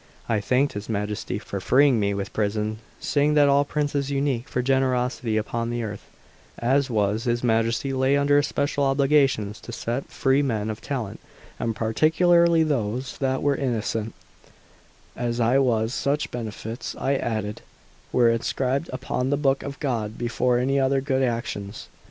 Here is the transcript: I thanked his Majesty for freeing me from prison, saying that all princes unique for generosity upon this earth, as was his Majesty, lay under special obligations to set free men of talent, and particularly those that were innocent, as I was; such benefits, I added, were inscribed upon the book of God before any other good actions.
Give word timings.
I 0.27 0.39
thanked 0.41 0.73
his 0.73 0.89
Majesty 0.89 1.37
for 1.37 1.59
freeing 1.59 1.99
me 1.99 2.11
from 2.15 2.25
prison, 2.33 2.79
saying 2.99 3.35
that 3.35 3.47
all 3.47 3.63
princes 3.63 4.09
unique 4.09 4.49
for 4.49 4.63
generosity 4.63 5.37
upon 5.37 5.69
this 5.69 5.83
earth, 5.83 6.09
as 6.57 6.89
was 6.89 7.25
his 7.25 7.43
Majesty, 7.43 7.93
lay 7.93 8.17
under 8.17 8.41
special 8.41 8.83
obligations 8.83 9.61
to 9.61 9.71
set 9.71 10.07
free 10.09 10.41
men 10.41 10.71
of 10.71 10.81
talent, 10.81 11.19
and 11.59 11.75
particularly 11.75 12.63
those 12.63 13.19
that 13.19 13.43
were 13.43 13.55
innocent, 13.55 14.15
as 15.15 15.39
I 15.39 15.59
was; 15.59 15.93
such 15.93 16.31
benefits, 16.31 16.95
I 16.97 17.13
added, 17.13 17.61
were 18.11 18.31
inscribed 18.31 18.89
upon 18.91 19.29
the 19.29 19.37
book 19.37 19.61
of 19.61 19.79
God 19.79 20.17
before 20.17 20.57
any 20.57 20.79
other 20.79 20.99
good 20.99 21.21
actions. 21.21 21.89